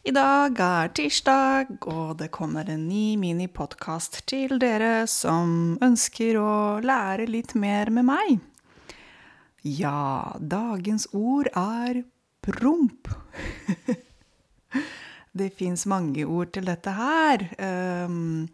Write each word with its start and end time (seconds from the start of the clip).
I 0.00 0.14
dag 0.16 0.56
er 0.64 0.88
tirsdag, 0.96 1.74
og 1.92 2.14
det 2.22 2.30
kommer 2.32 2.64
en 2.72 2.86
ny 2.88 3.18
minipodkast 3.20 4.22
til 4.30 4.54
dere 4.62 5.04
som 5.04 5.74
ønsker 5.84 6.38
å 6.40 6.52
lære 6.80 7.26
litt 7.28 7.52
mer 7.52 7.92
med 7.92 8.08
meg. 8.08 8.38
Ja, 9.60 10.32
dagens 10.40 11.04
ord 11.12 11.52
er 11.52 12.00
promp. 12.40 13.12
det 15.42 15.52
fins 15.60 15.84
mange 15.84 16.24
ord 16.24 16.54
til 16.56 16.72
dette 16.72 16.96
her. 16.96 17.44
Um, 17.60 18.48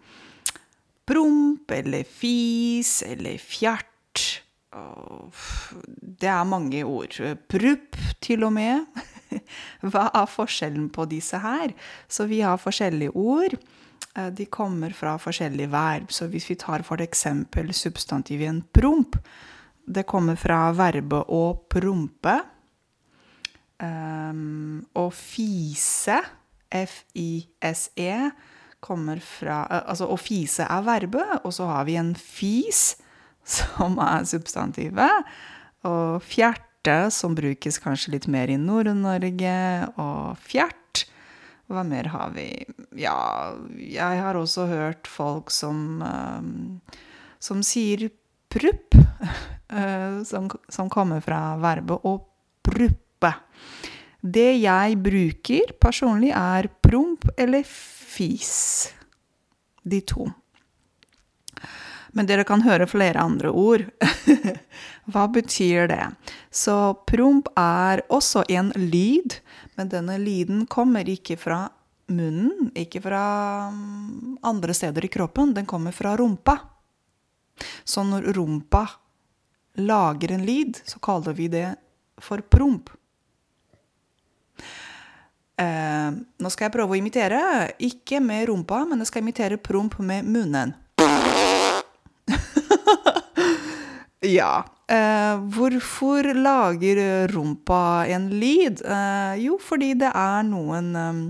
promp 1.06 1.70
eller 1.78 2.10
fis 2.10 3.04
eller 3.06 3.38
fjert. 3.38 4.42
Det 4.74 6.34
er 6.34 6.48
mange 6.58 6.82
ord. 6.82 7.22
Prupp, 7.46 8.02
til 8.18 8.50
og 8.50 8.58
med. 8.58 9.05
Hva 9.92 10.08
er 10.10 10.30
forskjellen 10.30 10.90
på 10.94 11.06
disse 11.10 11.40
her? 11.42 11.74
Så 12.08 12.28
vi 12.30 12.42
har 12.44 12.60
forskjellige 12.62 13.14
ord. 13.16 13.56
Eh, 14.16 14.30
de 14.32 14.46
kommer 14.46 14.94
fra 14.96 15.16
forskjellige 15.20 15.70
verb. 15.72 16.12
Så 16.12 16.28
hvis 16.32 16.48
vi 16.50 16.58
tar 16.60 16.84
f.eks. 16.84 17.26
substantivet 17.76 18.48
en 18.48 18.62
promp, 18.72 19.18
det 19.86 20.06
kommer 20.08 20.38
fra 20.40 20.70
verbet 20.74 21.30
å 21.30 21.44
prompe. 21.70 22.40
Um, 23.76 24.86
og 24.96 25.10
fise, 25.12 26.22
F-I-S-E, 26.72 28.12
kommer 28.80 29.20
fra 29.20 29.58
uh, 29.68 29.82
Altså 29.90 30.06
å 30.08 30.16
fise 30.16 30.64
er 30.64 30.84
verbet, 30.86 31.42
og 31.44 31.52
så 31.52 31.66
har 31.68 31.84
vi 31.84 31.98
en 32.00 32.14
fis, 32.16 32.96
som 33.58 34.00
er 34.02 34.24
substantivet. 34.28 35.28
Og 35.86 36.24
fjert 36.24 36.65
hjerte, 36.86 37.10
som 37.10 37.34
brukes 37.34 37.78
kanskje 37.78 38.12
litt 38.14 38.26
mer 38.26 38.48
i 38.48 38.56
Nord-Norge, 38.56 39.88
og 39.98 40.38
fjert. 40.38 41.06
Hva 41.66 41.82
mer 41.82 42.06
har 42.12 42.30
vi? 42.34 42.64
Ja, 42.94 43.54
jeg 43.76 44.20
har 44.22 44.36
også 44.36 44.66
hørt 44.66 45.06
folk 45.06 45.50
som, 45.50 46.00
um, 46.02 46.80
som 47.38 47.62
sier 47.62 48.10
prupp, 48.48 48.94
uh, 49.72 50.22
som, 50.30 50.48
som, 50.68 50.88
kommer 50.88 51.20
fra 51.20 51.56
verbet 51.58 52.06
å 52.06 52.20
pruppe. 52.62 53.32
Det 54.22 54.52
jeg 54.60 54.96
bruker 55.02 55.74
personlig, 55.80 56.32
er 56.32 56.70
promp 56.82 57.26
eller 57.36 57.66
fis. 57.66 58.92
De 59.82 60.00
to. 60.00 60.30
Men 62.16 62.26
dere 62.26 62.46
kan 62.48 62.62
høre 62.64 62.86
flere 62.88 63.20
andre 63.20 63.50
ord. 63.50 63.84
Hva 65.12 65.26
betyr 65.30 65.90
det? 65.90 66.02
Så 66.56 66.94
promp 67.04 67.50
er 67.60 68.00
også 68.08 68.46
en 68.48 68.70
lyd, 68.80 69.34
men 69.76 69.90
denne 69.92 70.16
lyden 70.16 70.62
kommer 70.72 71.04
ikke 71.08 71.36
fra 71.36 71.66
munnen, 72.08 72.70
ikke 72.72 73.02
fra 73.04 73.24
mm, 73.74 74.38
andre 74.46 74.74
steder 74.74 75.04
i 75.04 75.10
kroppen. 75.12 75.52
Den 75.56 75.66
kommer 75.68 75.92
fra 75.92 76.14
rumpa. 76.16 76.56
Så 77.84 78.04
når 78.08 78.32
rumpa 78.36 78.86
lager 79.84 80.32
en 80.32 80.46
lyd, 80.48 80.80
så 80.84 81.00
kaller 81.02 81.36
vi 81.36 81.48
det 81.52 81.66
for 82.24 82.40
promp. 82.40 82.88
Eh, 85.60 86.08
nå 86.40 86.52
skal 86.52 86.68
jeg 86.68 86.76
prøve 86.76 86.96
å 86.96 87.00
imitere. 87.00 87.40
Ikke 87.84 88.20
med 88.24 88.46
rumpa, 88.48 88.84
men 88.88 89.04
jeg 89.04 89.10
skal 89.10 89.26
imitere 89.26 89.60
promp 89.60 89.98
med 90.00 90.24
munnen. 90.24 90.72
ja. 94.38 94.54
Eh, 94.86 95.38
hvorfor 95.50 96.34
lager 96.34 97.28
rumpa 97.28 98.06
en 98.06 98.30
lyd? 98.30 98.82
Eh, 98.86 99.34
jo, 99.42 99.58
fordi 99.58 99.94
det 99.98 100.12
er 100.14 100.44
noen 100.46 100.92
um, 100.94 101.24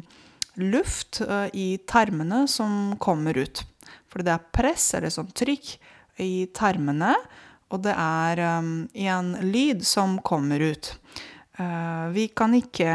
luft 0.60 1.22
uh, 1.24 1.48
i 1.56 1.78
tarmene 1.88 2.44
som 2.48 2.92
kommer 3.00 3.38
ut. 3.38 3.62
Fordi 4.12 4.28
det 4.28 4.34
er 4.34 4.50
press, 4.52 4.90
eller 4.98 5.12
sånn 5.12 5.32
trykk, 5.32 5.72
i 6.20 6.47
tarmene. 6.53 7.14
Og 7.72 7.81
det 7.84 7.97
er 7.97 8.44
um, 8.60 8.70
en 8.92 9.32
lyd 9.41 9.81
som 9.88 10.19
kommer 10.20 10.60
ut. 10.60 10.92
Uh, 11.56 12.12
vi 12.12 12.28
kan 12.36 12.52
ikke 12.56 12.92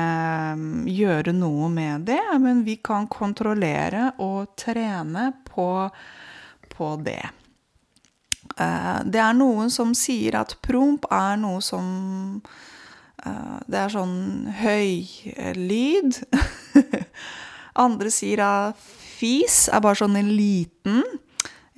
gjøre 0.93 1.33
noe 1.33 1.73
med 1.73 2.05
det, 2.13 2.21
men 2.37 2.61
vi 2.69 2.77
kan 2.85 3.09
kontrollere 3.09 4.11
og 4.21 4.53
trene 4.61 5.31
på, 5.49 5.71
på 6.69 6.95
det. 7.01 7.23
Eh, 8.57 8.99
det 9.07 9.21
er 9.21 9.37
noen 9.37 9.71
som 9.71 9.95
sier 9.97 10.35
at 10.39 10.57
promp 10.65 11.07
er 11.13 11.39
noe 11.39 11.61
som 11.63 12.41
eh, 13.23 13.57
Det 13.67 13.79
er 13.79 13.93
sånn 13.93 14.51
høy 14.61 15.55
lyd. 15.57 16.21
Andre 17.85 18.11
sier 18.11 18.43
at 18.43 18.87
fis 19.21 19.67
er 19.71 19.83
bare 19.83 20.01
sånn 20.01 20.17
en 20.19 20.31
liten 20.35 21.03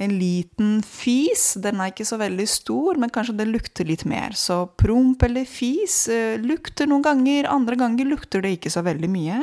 en 0.02 0.16
liten 0.20 0.80
fis. 0.84 1.54
Den 1.62 1.80
er 1.80 1.92
ikke 1.92 2.08
så 2.08 2.18
veldig 2.20 2.48
stor, 2.50 2.98
men 3.00 3.12
kanskje 3.14 3.38
det 3.38 3.46
lukter 3.48 3.88
litt 3.88 4.04
mer. 4.10 4.34
Så 4.36 4.66
promp 4.82 5.22
eller 5.24 5.46
fis 5.48 6.10
lukter 6.42 6.90
noen 6.90 7.06
ganger, 7.06 7.48
andre 7.48 7.78
ganger 7.80 8.10
lukter 8.10 8.44
det 8.44 8.56
ikke 8.58 8.72
så 8.74 8.82
veldig 8.84 9.10
mye. 9.14 9.38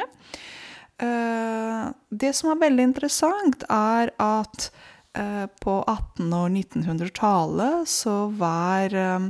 Det 2.10 2.32
som 2.36 2.50
er 2.52 2.60
veldig 2.66 2.88
interessant, 2.91 3.64
er 3.70 4.12
at 4.20 4.68
Eh, 4.68 5.00
på 5.60 5.72
1800- 5.82 6.37
og 6.38 6.50
1900-tallet 6.54 7.88
så 7.91 8.15
var 8.38 8.94
eh, 8.94 9.25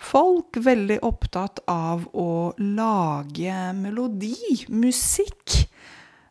folk 0.00 0.56
veldig 0.64 1.00
opptatt 1.04 1.60
av 1.68 2.06
å 2.16 2.54
lage 2.56 3.58
melodi, 3.76 4.64
musikk, 4.72 5.58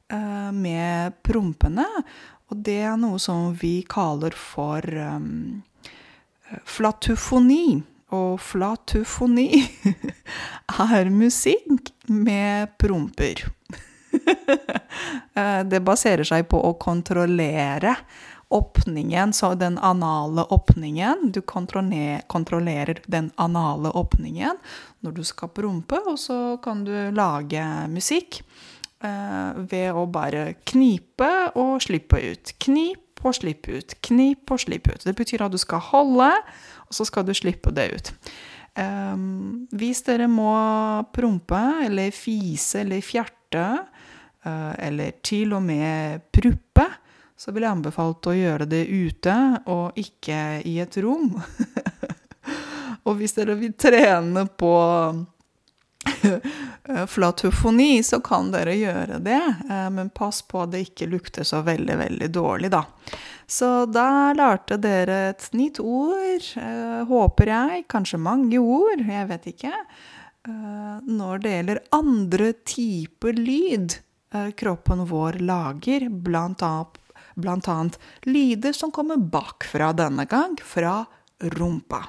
eh, 0.10 0.50
med 0.52 1.20
prompene. 1.22 1.86
Og 2.50 2.64
det 2.66 2.80
er 2.90 2.98
noe 2.98 3.20
som 3.22 3.52
vi 3.60 3.82
kaller 3.90 4.34
for 4.34 4.82
um, 4.82 5.62
flatufoni. 6.64 7.84
Og 8.16 8.38
flatufoni 8.40 9.50
er 10.88 11.10
musikk 11.12 11.92
med 12.08 12.72
promper. 12.80 13.44
det 15.72 15.82
baserer 15.84 16.24
seg 16.26 16.48
på 16.48 16.62
å 16.70 16.78
kontrollere 16.80 17.98
åpningen, 18.50 19.34
så 19.34 19.54
den 19.56 19.78
anale 19.78 20.44
åpningen 20.44 21.32
Du 21.34 21.42
kontrollerer 21.42 23.02
den 23.06 23.32
anale 23.36 23.90
åpningen 23.90 24.58
når 25.00 25.12
du 25.12 25.24
skal 25.24 25.52
prompe, 25.52 26.00
og 26.08 26.20
så 26.20 26.58
kan 26.64 26.86
du 26.88 26.94
lage 27.12 27.64
musikk 27.92 28.40
eh, 29.04 29.58
ved 29.58 29.92
å 29.94 30.06
bare 30.10 30.54
knipe 30.68 31.30
og 31.60 31.82
slippe 31.84 32.22
ut. 32.24 32.54
Knip 32.64 33.26
og 33.26 33.36
slipp 33.38 33.68
ut. 33.68 33.98
Knip 34.02 34.52
og 34.52 34.62
slipp 34.64 34.90
ut. 34.90 35.04
Det 35.06 35.16
betyr 35.18 35.46
at 35.46 35.54
du 35.54 35.60
skal 35.62 35.84
holde, 35.92 36.32
og 36.88 36.96
så 36.96 37.06
skal 37.08 37.28
du 37.28 37.34
slippe 37.38 37.74
det 37.76 37.90
ut. 37.94 38.14
Eh, 38.80 39.18
hvis 39.76 40.04
dere 40.08 40.30
må 40.32 40.54
prompe 41.14 41.64
eller 41.86 42.16
fise 42.16 42.82
eller 42.86 43.04
fjerte, 43.06 43.68
eh, 44.46 44.74
eller 44.88 45.20
til 45.22 45.54
og 45.58 45.68
med 45.68 46.32
pruppe, 46.32 46.88
så 47.38 47.54
vil 47.54 47.68
jeg 47.68 47.76
anbefale 47.78 48.18
å 48.18 48.36
gjøre 48.36 48.66
det 48.70 48.84
ute 48.90 49.38
og 49.70 49.98
ikke 50.00 50.42
i 50.66 50.80
et 50.82 50.98
rom. 51.06 51.36
og 53.06 53.18
hvis 53.20 53.38
dere 53.38 53.58
vil 53.60 53.76
trene 53.78 54.48
på 54.58 54.74
flatufoni, 57.08 58.04
så 58.04 58.20
kan 58.20 58.52
dere 58.52 58.76
gjøre 58.76 59.20
det. 59.24 59.42
Eh, 59.70 59.90
men 59.94 60.10
pass 60.10 60.42
på 60.42 60.64
at 60.64 60.74
det 60.74 60.86
ikke 60.88 61.10
lukter 61.12 61.48
så 61.48 61.62
veldig, 61.66 61.98
veldig 61.98 62.30
dårlig, 62.34 62.72
da. 62.74 62.84
Så 63.48 63.86
da 63.88 64.34
lærte 64.36 64.80
dere 64.82 65.20
et 65.30 65.48
nytt 65.56 65.80
ord, 65.80 66.50
eh, 66.60 67.02
håper 67.08 67.54
jeg. 67.54 67.86
Kanskje 67.92 68.20
mange 68.20 68.60
ord, 68.60 69.04
jeg 69.04 69.30
vet 69.30 69.50
ikke. 69.54 69.74
Eh, 70.48 70.98
når 71.08 71.44
det 71.44 71.56
gjelder 71.56 71.86
andre 71.96 72.54
typer 72.66 73.34
lyd 73.34 74.02
kroppen 74.60 75.06
vår 75.08 75.38
lager, 75.40 76.10
blant 76.12 76.62
annet 76.62 76.98
bl.a. 77.38 77.78
lyder 78.26 78.76
som 78.76 78.92
kommer 78.92 79.18
bakfra 79.18 79.94
denne 79.94 80.26
gang, 80.30 80.58
fra 80.64 81.06
rumpa. 81.40 82.04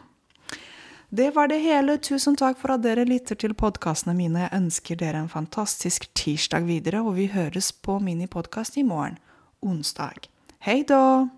Det 1.09 1.31
var 1.37 1.49
det 1.49 1.63
hele. 1.65 1.97
Tusen 1.99 2.37
takk 2.37 2.59
for 2.61 2.75
at 2.75 2.85
dere 2.85 3.07
lytter 3.09 3.39
til 3.41 3.55
podkastene 3.57 4.17
mine. 4.17 4.45
Jeg 4.45 4.61
ønsker 4.61 5.01
dere 5.01 5.23
en 5.23 5.33
fantastisk 5.33 6.11
tirsdag 6.19 6.69
videre, 6.69 7.01
og 7.01 7.17
vi 7.17 7.31
høres 7.33 7.73
på 7.73 7.97
minipodkast 8.05 8.77
i 8.77 8.85
morgen, 8.85 9.17
onsdag. 9.65 10.29
Hei 10.61 10.83
da! 10.85 11.38